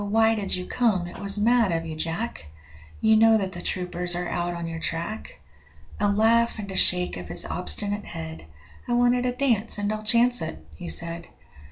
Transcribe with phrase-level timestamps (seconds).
[0.03, 1.05] why did you come?
[1.05, 2.47] it was mad of you, Jack;
[3.01, 5.37] You know that the troopers are out on your track.'
[5.99, 8.43] A laugh and a shake of his obstinate head
[8.87, 11.27] 'I wanted a dance, and I'll chance it,' he said.